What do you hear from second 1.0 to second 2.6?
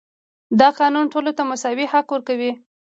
ټولو ته مساوي حق ورکوي.